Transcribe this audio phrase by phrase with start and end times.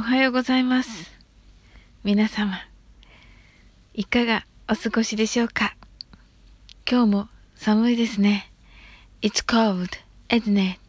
[0.00, 1.12] おはようございます。
[2.04, 2.58] 皆様、
[3.92, 5.76] いかがお過ごしでしょうか？
[6.90, 8.50] 今日も寒いですね。
[9.20, 9.90] It's cold,
[10.30, 10.80] isn't it?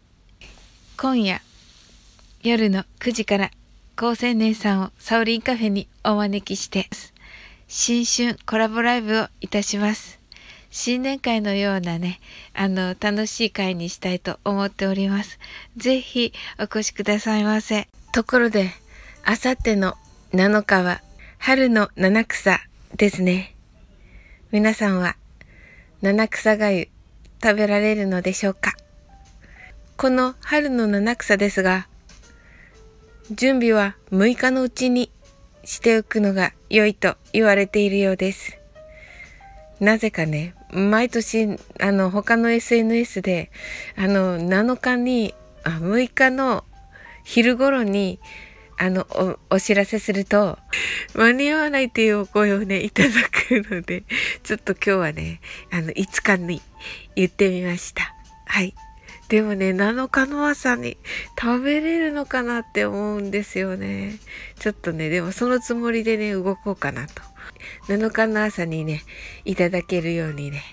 [0.96, 1.42] 今夜、
[2.42, 3.52] 夜の9時から
[3.98, 6.88] 高青年さんをサオリンカフェにお招きして、
[7.68, 10.22] 新春コラボライブをいたします。
[10.70, 12.22] 新年会のようなね、
[12.54, 15.38] あの、楽しい会にしたいと思っております。
[15.76, 17.90] ぜひお越しくださいませ。
[18.14, 18.72] ところで、
[19.24, 19.96] あさっての
[20.34, 21.02] 7日は
[21.38, 22.60] 春の七草
[22.96, 23.56] ですね。
[24.52, 25.16] 皆さんは
[26.02, 26.90] 七草がゆ
[27.42, 28.74] 食べられるのでしょうか？
[29.96, 31.88] この春の七草ですが、
[33.30, 35.12] 準備は6日のうちに
[35.64, 38.58] しておくのが良いと言われているようです。
[39.80, 43.52] なぜかね、毎年、あの、他の SNS で、
[43.96, 45.34] あの、7日に、
[45.64, 46.66] あ6日の
[47.24, 48.20] 昼頃に、
[48.82, 49.06] あの
[49.52, 50.58] お、お知らせすると、
[51.14, 54.06] 間に合わないっていうお声をね、いただくので、
[54.42, 55.40] ちょっと今日はね、
[55.72, 56.64] あの、5日に
[57.16, 58.16] 言ってみました。
[58.48, 58.74] はい。
[59.30, 60.98] でもね、7日の朝に
[61.40, 64.18] 食べれるのかなって思うんですよね。
[64.60, 67.22] ちょっとね、でもそのつもりでね、動こうかなと。
[67.88, 69.04] 7日の朝にね、
[69.46, 70.64] いただけるようにね、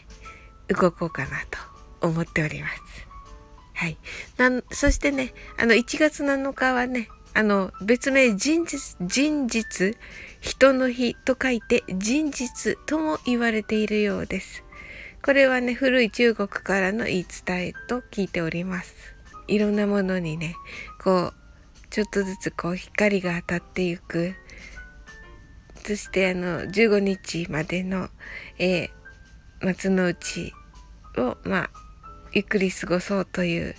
[0.68, 1.42] 動こうかな
[2.00, 2.74] と思っております。
[3.74, 3.98] はい。
[4.38, 9.96] なそしてね、あの、1月7日はね、あの、別名、人日、人日、
[10.40, 14.64] 人の日と書いて、人日とも言われているようです。
[15.22, 18.94] これはね、古い中国からの言い伝えと聞いております。
[19.46, 20.54] いろんなものにね、
[21.02, 21.34] こう、
[21.90, 24.34] ちょっとずつこう、光が当たっていく。
[25.84, 28.08] そして、あの、15日までの、
[28.58, 28.90] えー、
[29.60, 30.52] 松の内
[31.16, 31.70] を、まあ、
[32.32, 33.74] ゆっくり過ごそうという、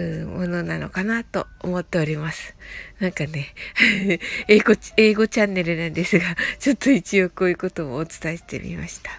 [0.00, 2.54] ものなのかなと思っております。
[3.00, 3.54] なんかね、
[4.48, 9.10] 英語、英語チャンネルなんですが、 ちょっと一応こういうこともお伝えしてみました。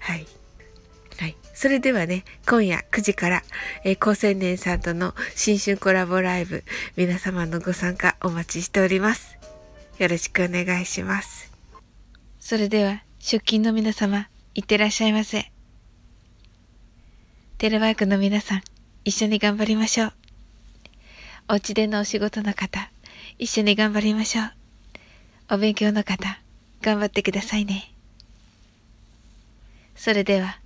[0.00, 0.26] はい。
[1.18, 1.36] はい。
[1.54, 3.44] それではね、今夜9時から、
[3.84, 6.64] えー、高青年さんとの新春コラボライブ、
[6.96, 9.38] 皆様のご参加お待ちしております。
[9.98, 11.52] よろしくお願いします。
[12.38, 15.52] それでは、出勤の皆様、いってらっしゃいませ。
[17.58, 18.62] テレワークの皆さん、
[19.04, 20.12] 一緒に頑張りましょう。
[21.48, 22.90] お家でのお仕事の方、
[23.38, 24.52] 一緒に頑張りましょう。
[25.54, 26.38] お勉強の方、
[26.82, 27.92] 頑張ってくださいね。
[29.96, 30.58] それでは、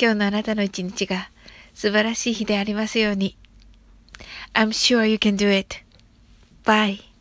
[0.00, 1.30] 今日のあなたの一日が
[1.74, 3.36] 素晴らしい日でありますように。
[4.54, 5.76] I'm sure you can do it.
[6.64, 7.13] Bye.